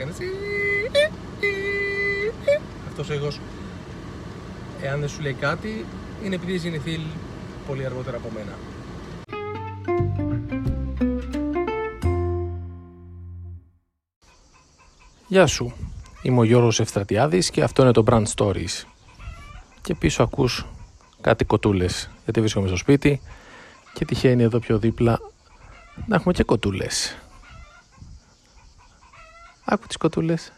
έκανε. 0.00 0.14
Αυτός 2.88 3.08
ο 3.08 3.14
ήχο, 3.14 3.28
εάν 4.82 5.00
δεν 5.00 5.08
σου 5.08 5.20
λέει 5.22 5.32
κάτι, 5.32 5.84
είναι 6.24 6.34
επειδή 6.34 6.54
έχει 6.54 6.68
γεννηθεί 6.68 7.00
πολύ 7.66 7.84
αργότερα 7.84 8.16
από 8.16 8.30
μένα. 8.34 8.52
Γεια 15.28 15.46
σου, 15.46 15.72
είμαι 16.22 16.40
ο 16.40 16.44
Γιώργος 16.44 16.80
Ευστρατιάδης 16.80 17.50
και 17.50 17.62
αυτό 17.62 17.82
είναι 17.82 17.92
το 17.92 18.04
Brand 18.06 18.24
Stories. 18.34 18.84
Και 19.82 19.94
πίσω 19.94 20.22
ακούς 20.22 20.66
κάτι 21.20 21.44
κοτούλες, 21.44 22.10
γιατί 22.24 22.40
βρίσκομαι 22.40 22.66
στο 22.66 22.76
σπίτι 22.76 23.20
και 23.92 24.04
τυχαίνει 24.04 24.42
εδώ 24.42 24.58
πιο 24.58 24.78
δίπλα 24.78 25.18
να 26.06 26.16
έχουμε 26.16 26.32
και 26.32 26.42
κοτούλες. 26.42 27.16
Άκου 29.72 29.86
τις 29.86 29.96
κοτούλες. 29.96 30.52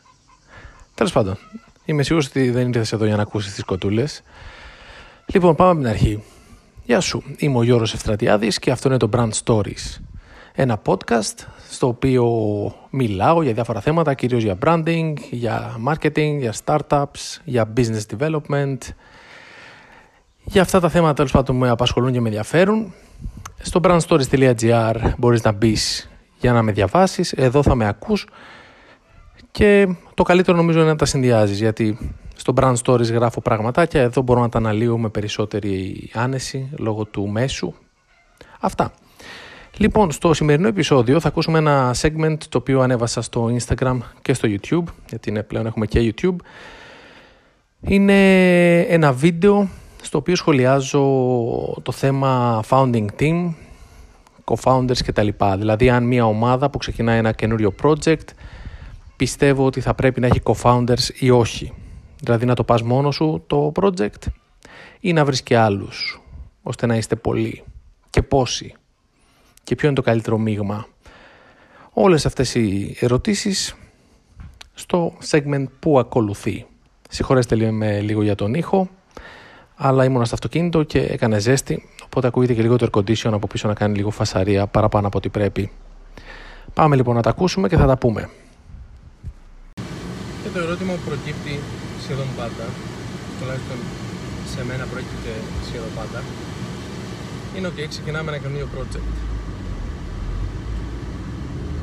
Τέλος 0.95 1.13
πάντων, 1.13 1.39
είμαι 1.85 2.03
σίγουρος 2.03 2.29
ότι 2.29 2.51
δεν 2.51 2.67
ήρθες 2.67 2.93
εδώ 2.93 3.05
για 3.05 3.17
να 3.17 3.23
ακούσεις 3.23 3.55
τις 3.55 3.65
κοτούλες. 3.65 4.23
Λοιπόν, 5.27 5.55
πάμε 5.55 5.71
από 5.71 5.81
την 5.81 5.89
αρχή. 5.89 6.23
Γεια 6.85 7.01
σου, 7.01 7.23
είμαι 7.37 7.59
ο 7.59 7.63
Γιώργος 7.63 7.95
Ευστρατιάδης 7.95 8.59
και 8.59 8.71
αυτό 8.71 8.89
είναι 8.89 8.97
το 8.97 9.09
Brand 9.13 9.31
Stories. 9.45 10.01
Ένα 10.53 10.83
podcast 10.87 11.47
στο 11.71 11.87
οποίο 11.87 12.27
μιλάω 12.91 13.43
για 13.43 13.53
διάφορα 13.53 13.81
θέματα, 13.81 14.15
κυρίως 14.15 14.43
για 14.43 14.59
branding, 14.65 15.13
για 15.31 15.81
marketing, 15.89 16.37
για 16.39 16.55
startups, 16.65 17.41
για 17.45 17.73
business 17.77 18.17
development. 18.19 18.79
Για 20.45 20.63
αυτά 20.63 20.81
τα 20.81 20.89
θέματα 20.89 21.15
τέλος 21.15 21.33
πάντων 21.33 21.57
με 21.57 21.69
απασχολούν 21.69 22.13
και 22.13 22.21
με 22.21 22.29
ενδιαφέρουν. 22.29 22.93
Στο 23.61 23.81
brandstories.gr 23.83 25.13
μπορείς 25.19 25.43
να 25.43 25.53
μπεις 25.53 26.11
για 26.39 26.53
να 26.53 26.63
με 26.63 26.73
διαβάσεις. 26.73 27.33
Εδώ 27.33 27.63
θα 27.63 27.75
με 27.75 27.87
ακούς 27.87 28.27
και 29.53 29.95
το 30.15 30.23
καλύτερο 30.23 30.57
νομίζω 30.57 30.81
είναι 30.81 30.89
να 30.89 30.97
τα 30.97 31.05
συνδυάζεις 31.05 31.59
γιατί 31.59 32.15
στο 32.37 32.53
Brand 32.57 32.75
Stories 32.85 33.13
γράφω 33.13 33.41
πραγματάκια, 33.41 34.01
εδώ 34.01 34.23
μπορώ 34.23 34.41
να 34.41 34.49
τα 34.49 34.59
αναλύω 34.59 34.99
με 34.99 35.09
περισσότερη 35.09 36.11
άνεση 36.13 36.71
λόγω 36.79 37.05
του 37.05 37.29
μέσου. 37.29 37.73
Αυτά. 38.61 38.93
Λοιπόν, 39.77 40.11
στο 40.11 40.35
σημερινό 40.35 40.69
επεισόδιο 40.69 41.21
θα 41.21 41.29
ακούσουμε 41.29 41.59
ένα 41.59 41.95
segment 42.01 42.37
το 42.49 42.59
οποίο 42.59 42.81
ανέβασα 42.81 43.23
στο 43.23 43.51
Instagram 43.59 43.99
και 44.23 44.35
στο 44.35 44.49
YouTube, 44.49 44.93
γιατί 45.09 45.31
είναι 45.31 45.43
πλέον 45.43 45.67
έχουμε 45.67 45.87
και 45.87 46.15
YouTube. 46.15 46.37
Είναι 47.81 48.81
ένα 48.81 49.13
βίντεο 49.13 49.69
στο 50.03 50.19
οποίο 50.19 50.37
σχολιάζω 50.37 51.01
το 51.83 51.93
θέμα 51.93 52.63
founding 52.69 53.07
team, 53.19 53.55
co-founders 54.45 54.99
κτλ. 55.07 55.29
Δηλαδή 55.59 55.91
αν 55.91 56.05
μια 56.05 56.27
ομάδα 56.27 56.71
που 56.71 56.79
ξεκινάει 56.79 57.19
ένα 57.19 57.33
καινούριο 57.33 57.75
project 57.83 58.27
πιστεύω 59.23 59.67
ότι 59.67 59.81
θα 59.81 59.95
πρέπει 59.95 60.21
να 60.21 60.27
έχει 60.27 60.41
co-founders 60.45 61.09
ή 61.19 61.31
όχι. 61.31 61.73
Δηλαδή 62.21 62.47
να 62.47 62.55
το 62.55 62.65
πας 62.65 62.83
μόνο 62.83 63.11
σου 63.11 63.45
το 63.47 63.73
project 63.81 64.27
ή 65.01 65.13
να 65.13 65.25
βρεις 65.25 65.43
και 65.43 65.57
άλλους 65.57 66.23
ώστε 66.63 66.87
να 66.87 66.97
είστε 66.97 67.17
πολλοί 67.17 67.63
και 68.11 68.23
πόσοι 68.23 68.75
και 69.65 69.75
ποιο 69.75 69.87
είναι 69.87 69.97
το 69.97 70.03
καλύτερο 70.03 70.39
μείγμα. 70.39 70.87
Όλες 71.93 72.27
αυτές 72.27 72.55
οι 72.55 72.97
ερωτήσεις 73.01 73.77
στο 74.75 75.13
segment 75.31 75.65
που 75.79 75.99
ακολουθεί. 75.99 76.67
Συγχωρέστε 77.09 77.55
λίγο 78.01 78.23
για 78.23 78.35
τον 78.35 78.55
ήχο, 78.55 78.89
αλλά 79.77 80.05
ήμουν 80.05 80.25
στο 80.25 80.35
αυτοκίνητο 80.35 80.83
και 80.83 81.01
έκανε 81.01 81.39
ζέστη, 81.39 81.89
οπότε 82.05 82.27
ακούγεται 82.27 82.55
και 82.55 82.63
λίγο 82.63 82.77
το 82.77 82.89
air 82.93 82.99
condition 82.99 83.33
από 83.33 83.47
πίσω 83.47 83.69
να 83.69 83.75
κάνει 83.75 83.97
λίγο 83.97 84.11
φασαρία 84.11 84.67
παραπάνω 84.67 85.07
από 85.07 85.19
ό,τι 85.19 85.29
πρέπει. 85.29 85.71
Πάμε 86.75 86.97
λοιπόν 86.97 87.15
να 87.15 87.23
τα 87.23 87.31
ακούσουμε 87.31 87.69
και 87.69 87.77
θα 87.77 87.87
τα 87.87 87.99
πούμε. 87.99 88.29
Και 90.53 90.59
το 90.59 90.65
ερώτημα 90.65 90.93
που 90.93 91.01
προκύπτει 91.11 91.61
σχεδόν 92.03 92.27
πάντα, 92.37 92.67
τουλάχιστον 93.39 93.79
σε 94.53 94.65
μένα 94.69 94.85
προκύπτει 94.85 95.33
σχεδόν 95.69 95.93
πάντα, 95.99 96.23
είναι 97.57 97.67
ότι 97.67 97.87
ξεκινάμε 97.89 98.31
ένα 98.31 98.41
καινούριο 98.43 98.69
project. 98.75 99.13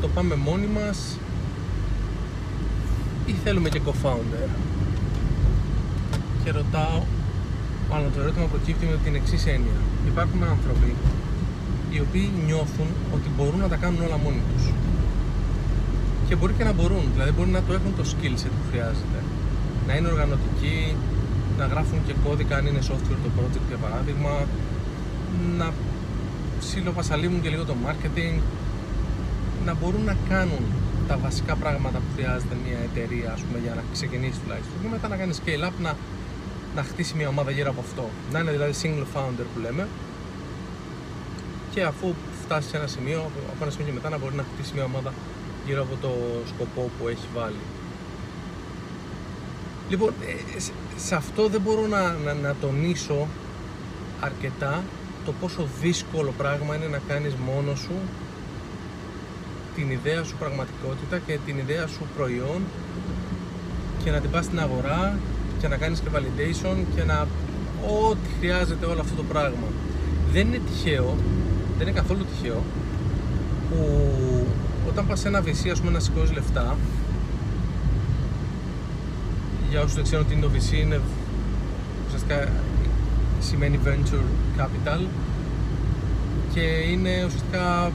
Το 0.02 0.08
πάμε 0.08 0.36
μόνοι 0.36 0.68
μας 0.68 1.18
ή 3.26 3.34
θέλουμε 3.44 3.70
και 3.70 3.82
co-founder; 3.86 4.50
Και 6.44 6.52
ρωτάω 6.52 7.04
μάλλον 7.90 8.14
το 8.14 8.22
ερώτημα 8.22 8.46
προκύπτει 8.46 8.86
με 8.86 8.98
την 9.04 9.16
εξής 9.16 9.46
έννοια. 9.46 9.80
Υπάρχουν 10.08 10.44
άνθρωποι 10.44 10.96
οι 11.90 12.00
οποίοι 12.00 12.30
νιώθουν 12.46 12.88
ότι 13.14 13.30
μπορούν 13.36 13.60
να 13.60 13.68
τα 13.68 13.76
κάνουν 13.76 14.02
όλα 14.02 14.18
μόνοι 14.18 14.42
τους 14.54 14.66
και 16.30 16.36
μπορεί 16.36 16.54
και 16.58 16.64
να 16.64 16.74
μπορούν, 16.78 17.06
δηλαδή 17.14 17.32
μπορεί 17.32 17.50
να 17.50 17.62
το 17.68 17.74
έχουν 17.74 17.92
το 18.00 18.04
skill 18.12 18.36
set 18.42 18.54
που 18.58 18.66
χρειάζεται. 18.72 19.20
Να 19.88 19.96
είναι 19.96 20.08
οργανωτικοί, 20.08 20.96
να 21.58 21.66
γράφουν 21.66 22.00
και 22.08 22.14
κώδικα 22.26 22.56
αν 22.58 22.66
είναι 22.66 22.82
software 22.90 23.20
το 23.26 23.30
project 23.38 23.66
για 23.68 23.78
παράδειγμα. 23.78 24.34
Να 25.58 25.74
ψιλοπασαλίμουν 26.60 27.42
και 27.42 27.50
λίγο 27.50 27.66
το 27.66 27.76
marketing. 27.86 28.36
Να 29.66 29.74
μπορούν 29.74 30.04
να 30.04 30.16
κάνουν 30.30 30.64
τα 31.08 31.18
βασικά 31.18 31.56
πράγματα 31.56 31.98
που 31.98 32.12
χρειάζεται 32.16 32.56
μια 32.66 32.80
εταιρεία 32.90 33.32
ας 33.36 33.42
πούμε, 33.42 33.60
για 33.66 33.74
να 33.76 33.84
ξεκινήσει 33.92 34.40
τουλάχιστον. 34.44 34.76
Και 34.82 34.88
μετά 34.96 35.08
να 35.08 35.16
κάνει 35.16 35.34
scale 35.42 35.64
up 35.68 35.76
να, 35.82 35.92
να 36.76 36.84
χτίσει 36.84 37.14
μια 37.16 37.28
ομάδα 37.28 37.52
γύρω 37.52 37.70
από 37.70 37.82
αυτό. 37.88 38.10
Να 38.32 38.40
είναι 38.40 38.52
δηλαδή 38.52 38.74
single 38.82 39.08
founder 39.16 39.46
που 39.54 39.60
λέμε. 39.66 39.88
Και 41.74 41.82
αφού 41.84 42.14
φτάσει 42.44 42.68
σε 42.70 42.78
ένα 42.78 42.88
σημείο, 42.88 43.20
από 43.52 43.60
ένα 43.62 43.72
σημείο 43.72 43.88
και 43.88 43.94
μετά 43.94 44.10
να 44.10 44.18
μπορεί 44.18 44.36
να 44.36 44.46
χτίσει 44.54 44.72
μια 44.74 44.84
ομάδα 44.84 45.12
γύρω 45.66 45.82
από 45.82 45.96
το 46.02 46.12
σκοπό 46.48 46.90
που 47.00 47.08
έχει 47.08 47.28
βάλει. 47.36 47.64
Λοιπόν, 49.90 50.14
ε, 50.56 50.60
σε 51.00 51.16
αυτό 51.16 51.48
δεν 51.48 51.62
μπορώ 51.62 51.88
να, 51.88 52.12
να, 52.12 52.34
να 52.34 52.56
τονίσω 52.62 53.28
αρκετά 54.20 54.84
το 55.26 55.34
πόσο 55.40 55.68
δύσκολο 55.82 56.34
πράγμα 56.38 56.76
είναι 56.76 56.88
να 56.88 57.00
κάνεις 57.08 57.34
μόνος 57.36 57.80
σου 57.80 57.94
την 59.76 59.92
ιδέα 59.92 60.24
σου 60.24 60.36
πραγματικότητα 60.36 61.18
και 61.18 61.38
την 61.46 61.58
ιδέα 61.58 61.88
σου 61.88 62.08
προϊόν 62.18 62.62
και 64.04 64.12
να 64.12 64.20
την 64.20 64.30
πας 64.30 64.46
στην 64.46 64.60
αγορά 64.60 65.20
και 65.60 65.68
να 65.68 65.78
κάνεις 65.78 66.00
και 66.00 66.10
validation 66.16 66.76
και 66.96 67.04
να 67.04 67.28
ό,τι 68.10 68.30
χρειάζεται 68.40 68.86
όλο 68.86 69.00
αυτό 69.00 69.16
το 69.16 69.24
πράγμα. 69.24 69.68
Δεν 70.32 70.48
είναι 70.48 70.62
τυχαίο, 70.68 71.16
δεν 71.78 71.88
είναι 71.88 72.00
καθόλου 72.00 72.26
τυχαίο 72.26 72.64
που 73.70 73.78
όταν 75.00 75.12
πας 75.12 75.20
σε 75.20 75.28
ένα 75.28 75.42
VC 75.46 75.62
ας 75.72 75.80
πούμε 75.80 75.92
να 75.92 76.00
σηκώσεις 76.00 76.34
λεφτά 76.38 76.78
για 79.70 79.80
όσους 79.84 79.96
δεν 79.96 80.04
ξέρουν 80.04 80.26
τι 80.28 80.34
είναι 80.34 80.46
το 80.48 80.52
VC 80.56 80.70
είναι 80.84 81.00
ουσιαστικά 82.06 82.38
σημαίνει 83.40 83.80
venture 83.86 84.28
capital 84.60 85.02
και 86.54 86.66
είναι 86.92 87.14
ουσιαστικά 87.28 87.92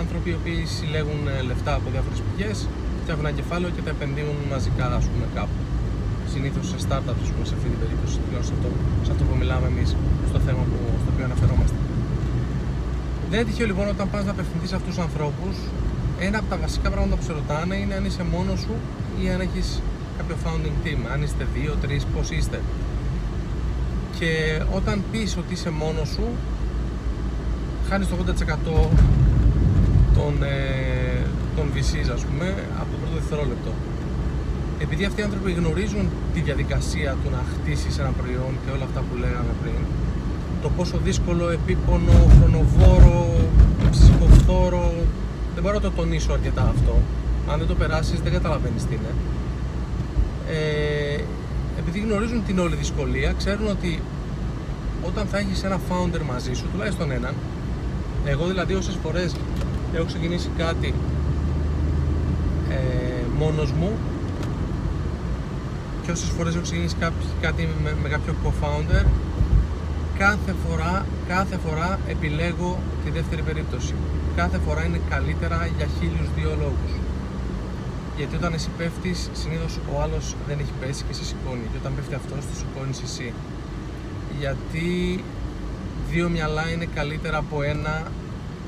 άνθρωποι 0.00 0.28
οι 0.30 0.36
οποίοι 0.40 0.60
συλλέγουν 0.76 1.20
ε, 1.28 1.42
λεφτά 1.50 1.72
από 1.74 1.86
διάφορες 1.94 2.20
πηγές, 2.26 2.56
φτιάχνουν 3.02 3.26
ένα 3.26 3.34
κεφάλαιο 3.40 3.70
και 3.76 3.82
τα 3.86 3.90
επενδύουν 3.96 4.36
μαζικά 4.52 4.86
ας 5.00 5.04
πούμε, 5.10 5.24
κάπου. 5.34 5.58
Συνήθως 6.32 6.64
σε 6.72 6.76
startups, 6.84 7.26
πούμε, 7.32 7.44
σε 7.50 7.54
αυτή 7.56 7.68
την 7.72 7.80
περίπτωση, 7.82 8.18
σε 8.46 8.52
αυτό, 8.56 8.68
σε 9.06 9.10
αυτό 9.12 9.22
που 9.28 9.34
μιλάμε 9.40 9.66
εμείς, 9.72 9.90
στο 10.30 10.38
θέμα 10.46 10.62
που, 10.70 10.78
στο 11.02 11.08
οποίο 11.12 11.24
αναφερόμαστε. 11.24 11.89
Δεν 13.30 13.40
είναι 13.40 13.48
τυχαίο 13.48 13.66
λοιπόν 13.66 13.88
όταν 13.88 14.10
πας 14.10 14.24
να 14.24 14.30
απευθυνθείς 14.30 14.68
σε 14.68 14.76
αυτούς 14.76 14.94
τους 14.94 15.04
ανθρώπους, 15.04 15.56
ένα 16.20 16.38
από 16.38 16.48
τα 16.48 16.56
βασικά 16.56 16.90
πράγματα 16.90 17.16
που 17.16 17.22
σε 17.22 17.32
ρωτάνε 17.32 17.76
είναι 17.76 17.94
αν 17.94 18.04
είσαι 18.04 18.22
μόνος 18.22 18.60
σου 18.60 18.74
ή 19.22 19.30
αν 19.30 19.40
έχεις 19.40 19.82
κάποιο 20.18 20.36
founding 20.44 20.76
team. 20.86 20.98
Αν 21.12 21.22
είστε 21.22 21.46
δύο, 21.54 21.72
τρεις, 21.80 22.04
πώς 22.14 22.30
είστε. 22.30 22.60
Και 24.18 24.30
όταν 24.78 25.02
πεις 25.10 25.36
ότι 25.36 25.52
είσαι 25.52 25.70
μόνος 25.70 26.08
σου, 26.08 26.26
χάνεις 27.88 28.08
το 28.08 28.16
80% 28.16 28.88
των, 30.16 30.42
ε, 30.42 31.26
των 31.56 31.66
VCs 31.74 32.08
ας 32.16 32.22
πούμε 32.26 32.46
από 32.80 32.90
το 32.92 32.96
πρώτο 33.00 33.14
δευτερόλεπτο. 33.14 33.72
Επειδή 34.84 35.04
αυτοί 35.04 35.20
οι 35.20 35.24
άνθρωποι 35.24 35.52
γνωρίζουν 35.52 36.08
τη 36.34 36.40
διαδικασία 36.40 37.16
του 37.20 37.30
να 37.30 37.42
χτίσεις 37.52 37.98
ένα 37.98 38.12
προϊόν 38.20 38.52
και 38.62 38.70
όλα 38.74 38.84
αυτά 38.84 39.00
που 39.06 39.14
λέγαμε 39.22 39.52
πριν, 39.62 39.80
το 40.62 40.70
πόσο 40.76 40.98
δύσκολο, 41.04 41.50
επίπονο, 41.50 42.12
χρονοβόρο, 42.38 43.26
ψυχοφθόρο, 43.90 44.92
δεν 45.54 45.62
μπορώ 45.62 45.74
να 45.74 45.80
το 45.80 45.90
τονίσω 45.90 46.32
αρκετά 46.32 46.62
αυτό. 46.62 46.98
Αν 47.50 47.58
δεν 47.58 47.66
το 47.66 47.74
περάσεις 47.74 48.20
δεν 48.20 48.32
καταλαβαίνεις 48.32 48.84
τι 48.84 48.94
είναι. 48.94 49.14
Ε, 50.50 51.22
επειδή 51.78 51.98
γνωρίζουν 51.98 52.44
την 52.44 52.58
όλη 52.58 52.74
δυσκολία, 52.76 53.32
ξέρουν 53.32 53.66
ότι 53.68 54.02
όταν 55.06 55.26
θα 55.26 55.38
έχεις 55.38 55.62
ένα 55.64 55.78
founder 55.88 56.20
μαζί 56.26 56.52
σου, 56.54 56.66
τουλάχιστον 56.72 57.10
έναν, 57.10 57.34
εγώ 58.24 58.46
δηλαδή 58.46 58.74
όσες 58.74 58.96
φορές 59.02 59.34
έχω 59.94 60.04
ξεκινήσει 60.04 60.50
κάτι 60.58 60.94
ε, 62.70 63.24
μόνος 63.38 63.72
μου 63.72 63.90
και 66.02 66.10
όσες 66.10 66.28
φορές 66.28 66.54
έχω 66.54 66.62
ξεκινήσει 66.62 66.96
κάτι 67.40 67.68
με, 67.82 67.96
με 68.02 68.08
κάποιο 68.08 68.34
co-founder 68.44 69.04
κάθε 70.24 70.54
φορά, 70.66 71.06
κάθε 71.28 71.56
φορά 71.56 71.98
επιλέγω 72.08 72.78
τη 73.04 73.10
δεύτερη 73.10 73.42
περίπτωση 73.42 73.94
κάθε 74.40 74.58
φορά 74.58 74.84
είναι 74.84 75.00
καλύτερα 75.10 75.68
για 75.76 75.86
χίλιους 75.98 76.28
δύο 76.36 76.56
λόγους 76.62 76.92
Γιατί 78.16 78.36
όταν 78.36 78.52
εσύ 78.52 78.70
πέφτεις, 78.78 79.28
συνήθως 79.32 79.78
ο 79.92 80.00
άλλος 80.00 80.36
δεν 80.46 80.58
έχει 80.58 80.72
πέσει 80.80 81.04
και 81.08 81.14
σε 81.14 81.24
σηκώνει. 81.24 81.66
Και 81.72 81.78
όταν 81.80 81.92
πέφτει 81.96 82.14
αυτός, 82.14 82.46
το 82.46 82.54
σηκώνεις 82.60 83.02
εσύ. 83.02 83.32
Γιατί 84.38 84.88
δύο 86.10 86.28
μυαλά 86.28 86.70
είναι 86.70 86.88
καλύτερα 86.94 87.36
από 87.36 87.62
ένα 87.62 88.06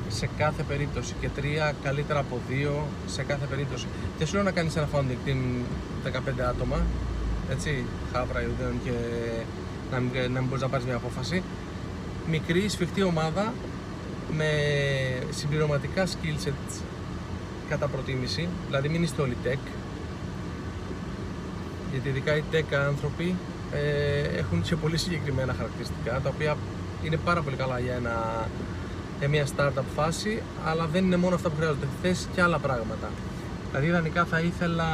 σε 0.07 0.29
κάθε 0.37 0.63
περίπτωση 0.63 1.13
και 1.21 1.29
τρία 1.29 1.73
καλύτερα 1.83 2.19
από 2.19 2.39
δύο 2.49 2.87
σε 3.05 3.23
κάθε 3.23 3.45
περίπτωση. 3.45 3.87
Και 4.17 4.25
σου 4.25 4.33
λέω 4.33 4.43
να 4.43 4.51
κάνεις 4.51 4.75
ένα 4.75 4.87
founding 4.93 5.27
team 5.27 5.41
15 6.03 6.43
άτομα, 6.49 6.79
έτσι, 7.51 7.85
χάβρα, 8.13 8.41
Ιουδαίων 8.41 8.75
και 8.83 8.91
να 9.93 9.99
μην, 9.99 10.31
να 10.31 10.39
μην 10.39 10.49
μπορείς 10.49 10.61
να 10.61 10.69
πάρεις 10.69 10.85
μια 10.85 10.95
απόφαση. 10.95 11.43
Μικρή, 12.29 12.69
σφιχτή 12.69 13.03
ομάδα 13.03 13.53
με 14.37 14.49
συμπληρωματικά 15.29 16.05
skill 16.05 16.47
sets 16.47 16.81
κατά 17.69 17.87
προτίμηση, 17.87 18.47
δηλαδή 18.67 18.89
μην 18.89 19.03
είστε 19.03 19.21
όλοι 19.21 19.37
tech, 19.45 19.59
γιατί 21.91 22.09
ειδικά 22.09 22.35
οι 22.37 22.43
tech 22.51 22.73
άνθρωποι 22.87 23.35
ε, 23.71 24.37
έχουν 24.37 24.61
και 24.61 24.75
πολύ 24.75 24.97
συγκεκριμένα 24.97 25.53
χαρακτηριστικά, 25.53 26.19
τα 26.23 26.29
οποία 26.29 26.57
είναι 27.03 27.17
πάρα 27.17 27.41
πολύ 27.41 27.55
καλά 27.55 27.79
για, 27.79 27.93
ένα, 27.93 28.47
για 29.19 29.29
μια 29.29 29.45
startup 29.55 29.83
φάση, 29.95 30.41
αλλά 30.65 30.85
δεν 30.85 31.05
είναι 31.05 31.17
μόνο 31.17 31.35
αυτά 31.35 31.49
που 31.49 31.55
χρειάζονται, 31.55 31.87
θες 32.01 32.27
και 32.35 32.41
άλλα 32.41 32.59
πράγματα. 32.59 33.09
Δηλαδή 33.69 33.87
ιδανικά 33.87 34.25
θα 34.25 34.39
ήθελα 34.39 34.87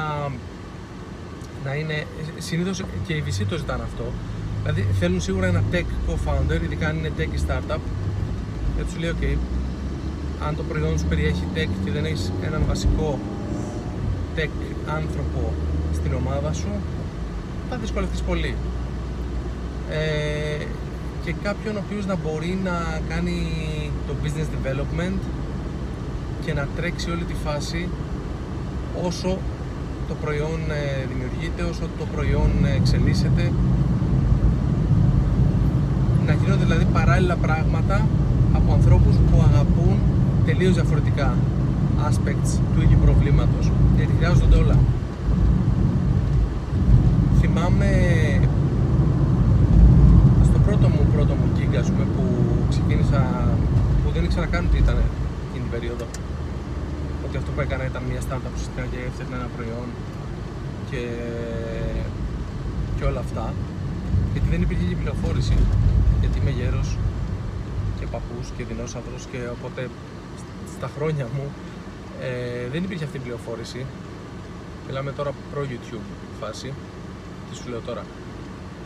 να 1.63 1.73
είναι, 1.75 2.05
συνήθως 2.37 2.83
και 3.07 3.13
οι 3.13 3.23
VC 3.27 3.45
το 3.49 3.57
ζητάνε 3.57 3.83
αυτό, 3.83 4.05
δηλαδή 4.73 4.93
θέλουν 4.99 5.21
σίγουρα 5.21 5.47
ένα 5.47 5.63
tech 5.71 5.85
co-founder, 6.07 6.61
ειδικά 6.63 6.87
αν 6.87 6.97
είναι 6.97 7.11
tech 7.17 7.33
startup, 7.47 7.79
γιατί 8.75 8.91
σου 8.91 8.99
λέει, 8.99 9.11
ok, 9.19 9.37
αν 10.47 10.55
το 10.55 10.63
προϊόν 10.63 10.99
σου 10.99 11.05
περιέχει 11.05 11.43
tech 11.55 11.69
και 11.85 11.91
δεν 11.91 12.05
έχεις 12.05 12.31
έναν 12.41 12.61
βασικό 12.67 13.19
tech 14.35 14.49
άνθρωπο 14.95 15.53
στην 15.93 16.13
ομάδα 16.13 16.53
σου, 16.53 16.69
θα 17.69 17.77
δυσκολευτείς 17.77 18.21
πολύ. 18.21 18.55
Ε, 19.89 20.65
και 21.23 21.33
κάποιον 21.43 21.75
ο 21.75 21.81
οποίος 21.85 22.05
να 22.05 22.15
μπορεί 22.15 22.59
να 22.63 23.01
κάνει 23.09 23.37
το 24.07 24.13
business 24.23 24.47
development 24.55 25.19
και 26.45 26.53
να 26.53 26.67
τρέξει 26.75 27.11
όλη 27.11 27.23
τη 27.23 27.33
φάση 27.33 27.87
όσο 29.03 29.37
το 30.07 30.15
προϊόν 30.21 30.59
ε, 30.71 31.05
δημιουργείται, 31.07 31.63
όσο 31.63 31.89
το 31.99 32.05
προϊόν 32.15 32.51
ε, 32.65 32.75
εξελίσσεται 32.75 33.51
να 36.29 36.35
γίνονται 36.35 36.63
δηλαδή 36.63 36.85
παράλληλα 36.99 37.35
πράγματα 37.35 38.07
από 38.53 38.73
ανθρώπους 38.73 39.15
που 39.15 39.37
αγαπούν 39.49 39.97
τελείως 40.45 40.73
διαφορετικά 40.73 41.37
aspects 42.09 42.51
του 42.73 42.81
ίδιου 42.81 42.99
προβλήματος 43.05 43.71
γιατί 43.95 44.13
χρειάζονται 44.17 44.57
όλα. 44.63 44.77
Θυμάμαι 47.39 47.89
στο 50.47 50.59
πρώτο 50.65 50.87
μου 50.89 51.01
πρώτο 51.13 51.33
μου 51.39 51.47
gig 51.55 51.75
ας 51.83 51.87
πούμε, 51.91 52.05
που 52.15 52.23
ξεκίνησα 52.69 53.21
που 54.03 54.11
δεν 54.13 54.23
ήξερα 54.23 54.45
καν 54.45 54.63
τι 54.71 54.77
ήταν 54.77 54.95
εκείνη 55.47 55.63
την 55.65 55.71
περίοδο 55.75 56.05
ότι 57.25 57.37
αυτό 57.37 57.51
που 57.51 57.61
έκανα 57.61 57.85
ήταν 57.91 58.01
μια 58.09 58.21
startup 58.25 58.53
ουσιαστικά 58.55 58.83
και 58.91 58.99
έφτιαχνα 59.07 59.35
ένα 59.35 59.49
προϊόν 59.55 59.87
και, 60.89 61.01
και 62.95 63.03
όλα 63.09 63.19
αυτά 63.19 63.45
γιατί 64.33 64.47
δεν 64.53 64.61
υπήρχε 64.65 64.85
και 64.89 64.95
πληροφόρηση 65.01 65.57
γιατί 66.43 66.59
είμαι 66.59 66.63
γέρος 66.63 66.97
και 67.99 68.05
παππούς 68.05 68.47
και 68.57 68.63
δεινόσαυρος 68.63 69.25
και 69.31 69.37
οπότε 69.51 69.89
στα 70.77 70.89
χρόνια 70.95 71.27
μου 71.35 71.51
ε, 72.21 72.67
δεν 72.71 72.83
υπήρχε 72.83 73.03
αυτή 73.03 73.17
η 73.17 73.19
πληροφόρηση. 73.19 73.85
Μιλάμε 74.87 75.11
τώρα 75.11 75.31
προ 75.51 75.61
YouTube 75.71 76.07
φάση. 76.39 76.73
Τι 77.49 77.55
σου 77.55 77.69
λέω 77.69 77.79
τώρα; 77.79 78.03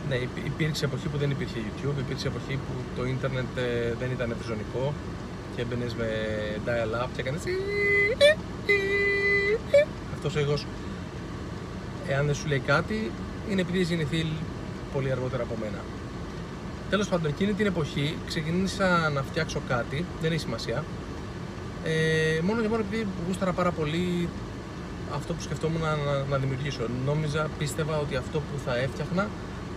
Ναι, 0.08 0.16
υπήρξε 0.44 0.84
εποχή 0.84 1.08
που 1.08 1.18
δεν 1.18 1.30
υπήρχε 1.30 1.58
YouTube, 1.66 1.98
υπήρξε 1.98 2.28
εποχή 2.28 2.54
που 2.54 2.72
το 2.96 3.04
ίντερνετ 3.04 3.56
ε, 3.56 3.94
δεν 3.98 4.10
ήταν 4.10 4.30
ευρυζωνικό 4.30 4.92
και 5.56 5.62
έμπαινες 5.62 5.94
με 5.94 6.08
dial-up 6.66 7.08
και 7.14 7.20
έκανες. 7.20 7.42
Αυτός 10.14 10.34
ο 10.36 10.40
ήχος, 10.40 10.66
εάν 12.08 12.26
δεν 12.26 12.34
σου 12.34 12.46
λέει 12.46 12.58
κάτι, 12.58 13.10
είναι 13.50 13.60
επειδή 13.60 13.78
έχει 13.78 13.94
γεννηθεί 13.94 14.26
πολύ 14.92 15.10
αργότερα 15.10 15.42
από 15.42 15.54
μένα. 15.60 15.78
Τέλος 16.94 17.08
πάντων, 17.08 17.30
εκείνη 17.30 17.52
την 17.52 17.66
εποχή 17.66 18.16
ξεκίνησα 18.26 19.08
να 19.08 19.22
φτιάξω 19.22 19.60
κάτι, 19.68 20.04
δεν 20.20 20.32
έχει 20.32 20.40
σημασία, 20.40 20.84
ε, 21.84 22.40
μόνο 22.42 22.60
και 22.60 22.68
μόνο 22.68 22.82
επειδή 22.88 23.06
γούσταρα 23.26 23.52
πάρα 23.52 23.70
πολύ 23.70 24.28
αυτό 25.14 25.32
που 25.32 25.42
σκεφτόμουν 25.42 25.80
να, 25.80 25.96
να, 26.30 26.36
δημιουργήσω. 26.36 26.82
Νόμιζα, 27.04 27.48
πίστευα 27.58 27.98
ότι 27.98 28.16
αυτό 28.16 28.38
που 28.38 28.58
θα 28.64 28.76
έφτιαχνα 28.76 29.28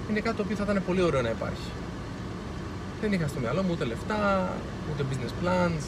είναι 0.10 0.20
κάτι 0.20 0.36
το 0.36 0.44
οποίο 0.44 0.56
θα 0.56 0.64
ήταν 0.64 0.84
πολύ 0.86 1.02
ωραίο 1.02 1.22
να 1.22 1.30
υπάρχει. 1.30 1.70
Δεν 3.02 3.14
είχα 3.14 3.28
στο 3.28 3.40
μυαλό 3.40 3.62
μου 3.64 3.70
ούτε 3.72 3.86
λεφτά, 3.86 4.50
ούτε 4.92 5.06
business 5.10 5.34
plans, 5.44 5.84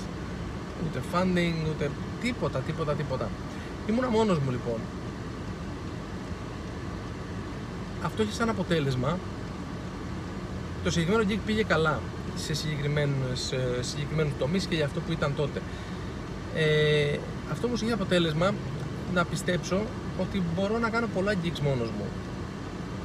ούτε 0.85 0.99
funding, 1.13 1.69
ούτε 1.69 1.89
τίποτα, 2.21 2.59
τίποτα, 2.59 2.93
τίποτα. 2.93 3.29
Ήμουνα 3.89 4.09
μόνος 4.09 4.39
μου 4.39 4.51
λοιπόν. 4.51 4.79
Αυτό 8.03 8.23
είχε 8.23 8.31
σαν 8.31 8.49
αποτέλεσμα 8.49 9.17
το 10.83 10.91
συγκεκριμένο 10.91 11.29
gig 11.29 11.39
πήγε 11.45 11.63
καλά 11.63 11.99
σε 12.35 12.53
συγκεκριμένους, 12.53 13.41
συγκεκριμένους 13.81 14.33
τομείς 14.39 14.65
και 14.65 14.75
για 14.75 14.85
αυτό 14.85 14.99
που 14.99 15.11
ήταν 15.11 15.35
τότε. 15.35 15.61
Ε, 16.55 17.17
αυτό 17.51 17.67
μου 17.67 17.73
είχε 17.81 17.91
αποτέλεσμα 17.91 18.53
να 19.13 19.25
πιστέψω 19.25 19.81
ότι 20.19 20.43
μπορώ 20.55 20.77
να 20.77 20.89
κάνω 20.89 21.07
πολλά 21.13 21.33
gigs 21.43 21.59
μόνος 21.59 21.89
μου. 21.97 22.05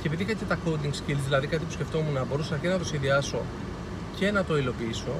Και 0.02 0.08
επειδή 0.08 0.22
είχα 0.22 0.32
και 0.32 0.44
τα 0.44 0.58
coding 0.64 0.94
skills, 0.94 1.22
δηλαδή 1.24 1.46
κάτι 1.46 1.64
που 1.64 1.72
σκεφτόμουν 1.72 2.12
να 2.12 2.24
μπορούσα 2.24 2.56
και 2.56 2.68
να 2.68 2.78
το 2.78 2.84
σχεδιάσω 2.84 3.40
και 4.16 4.30
να 4.30 4.44
το 4.44 4.56
υλοποιήσω, 4.56 5.14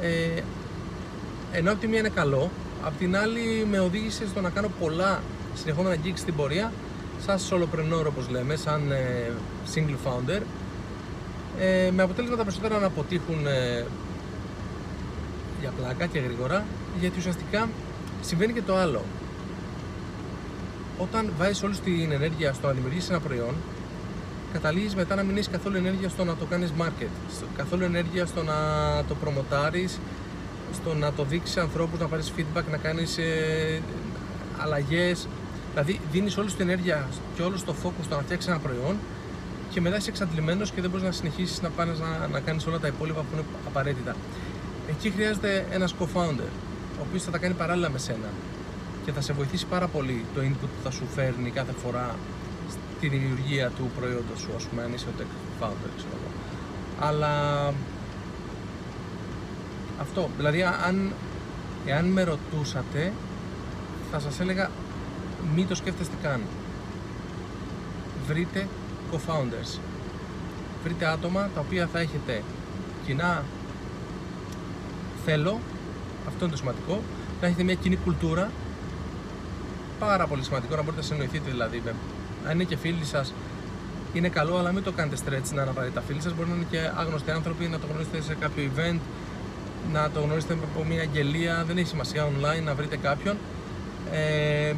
ε, 0.00 0.40
ενώ 1.52 1.70
από 1.70 1.80
τη 1.80 1.86
μία 1.86 1.98
είναι 1.98 2.08
καλό, 2.08 2.50
απ' 2.84 2.98
την 2.98 3.16
άλλη 3.16 3.66
με 3.70 3.78
οδήγησε 3.78 4.26
στο 4.26 4.40
να 4.40 4.50
κάνω 4.50 4.70
πολλά 4.80 5.22
συνεχόμενα 5.54 5.96
gigs 6.04 6.18
στην 6.18 6.34
πορεία, 6.34 6.72
σαν 7.26 7.38
solopreneur 7.50 8.06
όπως 8.06 8.28
λέμε, 8.28 8.56
σαν 8.56 8.90
ε, 8.90 9.30
single 9.74 10.08
founder, 10.08 10.40
ε, 11.58 11.90
με 11.90 12.02
αποτέλεσμα 12.02 12.36
τα 12.36 12.42
περισσότερα 12.42 12.78
να 12.78 12.86
αποτύχουν 12.86 13.46
ε, 13.46 13.86
για 15.60 15.72
πλάκα 15.76 16.06
και 16.06 16.18
γρήγορα, 16.18 16.64
γιατί 17.00 17.18
ουσιαστικά 17.18 17.68
συμβαίνει 18.20 18.52
και 18.52 18.62
το 18.62 18.76
άλλο. 18.76 19.04
Όταν 20.98 21.32
βάζεις 21.38 21.62
όλη 21.62 21.76
την 21.76 22.12
ενέργεια 22.12 22.52
στο 22.52 22.66
να 22.66 22.72
δημιουργήσεις 22.72 23.08
ένα 23.08 23.20
προϊόν, 23.20 23.54
καταλήγεις 24.52 24.94
μετά 24.94 25.14
να 25.14 25.22
μην 25.22 25.36
έχεις 25.36 25.48
καθόλου 25.48 25.76
ενέργεια 25.76 26.08
στο 26.08 26.24
να 26.24 26.36
το 26.36 26.44
κάνεις 26.44 26.72
market, 26.80 27.08
καθόλου 27.56 27.84
ενέργεια 27.84 28.26
στο 28.26 28.42
να 28.42 28.54
το 29.08 29.14
προμοτάρεις, 29.14 29.98
στο 30.72 30.94
να 30.94 31.12
το 31.12 31.24
δείξεις 31.24 31.56
ανθρώπους, 31.56 32.00
να 32.00 32.06
πάρεις 32.06 32.32
feedback, 32.36 32.62
να 32.70 32.76
κάνεις 32.76 33.18
ε, 33.18 33.82
αλλαγές. 34.58 35.28
Δηλαδή, 35.70 36.00
δίνεις 36.12 36.36
όλη 36.36 36.52
την 36.52 36.68
ενέργεια 36.68 37.08
και 37.34 37.42
όλος 37.42 37.64
το 37.64 37.74
focus 37.84 38.04
στο 38.04 38.16
να 38.16 38.22
φτιάξεις 38.22 38.50
ένα 38.50 38.58
προϊόν 38.58 38.96
και 39.70 39.80
μετά 39.80 39.96
είσαι 39.96 40.10
εξαντλημένος 40.10 40.70
και 40.70 40.80
δεν 40.80 40.90
μπορείς 40.90 41.04
να 41.06 41.12
συνεχίσεις 41.12 41.62
να, 41.62 41.70
να, 41.84 42.26
να 42.26 42.40
κάνεις 42.40 42.66
όλα 42.66 42.78
τα 42.78 42.86
υπόλοιπα 42.86 43.20
που 43.20 43.26
είναι 43.32 43.44
απαραίτητα. 43.66 44.16
Εκεί 44.88 45.10
χρειάζεται 45.10 45.66
ένας 45.70 45.94
co-founder, 46.00 46.50
ο 46.98 47.02
οποίος 47.08 47.22
θα 47.22 47.30
τα 47.30 47.38
κάνει 47.38 47.54
παράλληλα 47.54 47.90
με 47.90 47.98
σένα 47.98 48.28
και 49.04 49.12
θα 49.12 49.20
σε 49.20 49.32
βοηθήσει 49.32 49.66
πάρα 49.66 49.86
πολύ 49.86 50.24
το 50.34 50.40
input 50.40 50.60
που 50.60 50.82
θα 50.82 50.90
σου 50.90 51.06
φέρνει 51.14 51.50
κάθε 51.50 51.72
φορά 51.72 52.14
στη 52.96 53.08
δημιουργία 53.08 53.70
του 53.70 53.90
προϊόντος 53.98 54.38
σου, 54.40 54.50
ας 54.56 54.64
πούμε, 54.64 54.82
αν 54.82 54.92
είσαι 54.92 55.06
ο 55.08 55.12
tech 55.20 55.62
founder, 55.62 55.90
ξέρω 55.96 56.12
εγώ. 56.12 56.30
Αλλά 57.08 57.32
αυτό, 60.00 60.30
δηλαδή 60.36 60.62
αν, 60.62 61.12
εάν 61.86 62.04
με 62.04 62.22
ρωτούσατε, 62.22 63.12
θα 64.10 64.18
σας 64.18 64.40
έλεγα 64.40 64.70
μην 65.54 65.68
το 65.68 65.74
σκέφτεστε 65.74 66.14
καν. 66.22 66.40
Βρείτε 68.26 68.66
co-founders. 69.12 69.78
Βρείτε 70.82 71.06
άτομα 71.06 71.50
τα 71.54 71.60
οποία 71.60 71.88
θα 71.92 71.98
έχετε 71.98 72.42
κοινά 73.06 73.44
θέλω, 75.24 75.60
αυτό 76.28 76.44
είναι 76.44 76.50
το 76.50 76.56
σημαντικό, 76.56 77.02
να 77.40 77.46
έχετε 77.46 77.62
μια 77.62 77.74
κοινή 77.74 77.96
κουλτούρα. 77.96 78.50
Πάρα 79.98 80.26
πολύ 80.26 80.42
σημαντικό 80.42 80.76
να 80.76 80.82
μπορείτε 80.82 81.00
να 81.00 81.06
συνοηθείτε 81.06 81.50
δηλαδή. 81.50 81.82
Αν 82.46 82.54
είναι 82.54 82.64
και 82.64 82.76
φίλοι 82.76 83.04
σας, 83.04 83.32
είναι 84.12 84.28
καλό, 84.28 84.56
αλλά 84.58 84.72
μην 84.72 84.82
το 84.82 84.92
κάνετε 84.92 85.16
stretch 85.24 85.54
να 85.54 85.62
αναβάλλετε 85.62 85.94
τα 85.94 86.00
φίλοι 86.06 86.20
σας. 86.20 86.34
Μπορεί 86.34 86.48
να 86.48 86.54
είναι 86.54 86.66
και 86.70 86.90
άγνωστοι 86.96 87.30
άνθρωποι, 87.30 87.64
να 87.66 87.78
το 87.78 87.86
γνωρίσετε 87.86 88.22
σε 88.22 88.34
κάποιο 88.34 88.70
event, 88.74 88.98
να 89.92 90.10
το 90.10 90.20
γνωρίσετε 90.20 90.52
από 90.52 90.84
μια 90.84 91.00
αγγελία. 91.00 91.64
Δεν 91.66 91.78
έχει 91.78 91.88
σημασία 91.88 92.26
online 92.26 92.62
να 92.64 92.74
βρείτε 92.74 92.96
κάποιον. 92.96 93.36
Ε, 94.12 94.72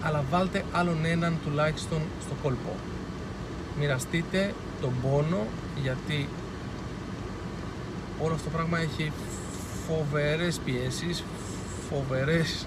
αλλά 0.00 0.24
βάλτε 0.30 0.64
άλλον 0.72 1.04
έναν 1.04 1.34
τουλάχιστον 1.44 1.98
στο 2.24 2.34
κόλπο. 2.42 2.74
Μοιραστείτε 3.78 4.54
τον 4.80 4.92
πόνο 5.02 5.46
γιατί 5.82 6.28
όλο 8.20 8.34
αυτό 8.34 8.50
το 8.50 8.56
πράγμα 8.56 8.78
έχει 8.78 9.12
φοβερές 9.86 10.60
πιέσεις, 10.64 11.24
φοβερές, 11.90 12.66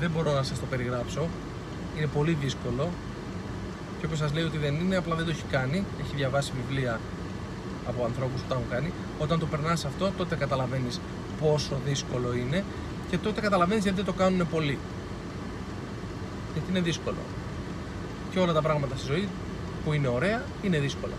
δεν 0.00 0.10
μπορώ 0.10 0.32
να 0.32 0.42
σας 0.42 0.60
το 0.60 0.66
περιγράψω. 0.70 1.28
είναι 1.96 2.06
πολύ 2.06 2.36
δύσκολο 2.40 2.90
και 3.98 4.04
όποιος 4.04 4.18
σας 4.18 4.32
λέει 4.32 4.44
ότι 4.44 4.58
δεν 4.58 4.74
είναι, 4.74 4.96
απλά 4.96 5.14
δεν 5.14 5.24
το 5.24 5.30
έχει 5.30 5.44
κάνει, 5.50 5.84
έχει 6.00 6.16
διαβάσει 6.16 6.52
βιβλία 6.56 7.00
από 7.88 8.04
ανθρώπους 8.04 8.40
που 8.40 8.48
το 8.48 8.54
έχουν 8.54 8.68
κάνει. 8.70 8.92
Όταν 9.18 9.38
το 9.38 9.46
περνάς 9.46 9.84
αυτό, 9.84 10.12
τότε 10.16 10.34
καταλαβαίνεις 10.36 11.00
πόσο 11.40 11.80
δύσκολο 11.84 12.34
είναι 12.34 12.64
και 13.10 13.18
τότε 13.18 13.40
καταλαβαίνεις 13.40 13.82
γιατί 13.82 13.96
δεν 13.96 14.06
το 14.06 14.12
κάνουν 14.12 14.48
πολλοί. 14.50 14.78
Γιατί 16.52 16.70
είναι 16.70 16.80
δύσκολο. 16.80 17.16
Και 18.30 18.38
όλα 18.38 18.52
τα 18.52 18.62
πράγματα 18.62 18.96
στη 18.96 19.06
ζωή 19.06 19.28
που 19.84 19.92
είναι 19.92 20.08
ωραία, 20.08 20.42
είναι 20.62 20.78
δύσκολα. 20.78 21.14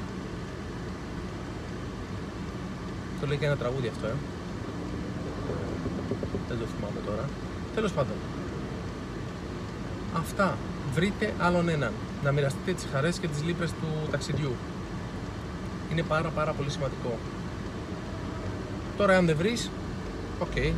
Το 3.22 3.28
λέει 3.28 3.38
και 3.38 3.46
ένα 3.46 3.58
τραγούδι 3.58 3.88
αυτό, 3.88 4.08
ε. 4.08 4.14
Δεν 6.48 6.58
το 6.60 6.66
θυμάμαι 6.66 7.00
τώρα. 7.06 7.30
Τέλος 7.76 7.92
πάντων. 7.92 8.16
Αυτά. 10.18 10.58
Βρείτε 10.94 11.34
άλλον 11.40 11.70
έναν. 11.70 11.92
Να 12.24 12.32
μοιραστείτε 12.32 12.74
τις 12.74 12.88
χαρές 12.94 13.20
και 13.20 13.28
τις 13.28 13.44
λύπες 13.44 13.72
του 13.72 14.10
ταξιδιού. 14.12 14.52
Είναι 15.92 16.04
πάρα 16.04 16.30
πάρα 16.30 16.52
πολύ 16.52 16.70
σημαντικό. 16.70 17.18
Τώρα 18.98 19.18
αν 19.18 19.26
δεν 19.26 19.36
βρεις, 19.36 19.70
OK. 20.40 20.48
Okay. 20.56 20.72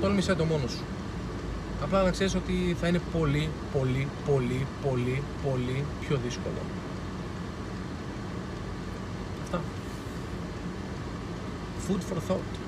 Τόλμησέ 0.00 0.34
το 0.34 0.44
μόνος 0.44 0.70
σου. 0.70 0.84
Απλά 1.82 2.02
να 2.02 2.10
ξέρεις 2.10 2.34
ότι 2.34 2.76
θα 2.80 2.88
είναι 2.88 3.00
πολύ, 3.18 3.48
πολύ, 3.72 4.08
πολύ, 4.26 4.66
πολύ, 4.82 5.22
πολύ 5.44 5.84
πιο 6.00 6.16
δύσκολο. 6.24 6.60
Αυτά. 9.42 9.60
Food 11.88 12.00
for 12.12 12.32
thought. 12.32 12.67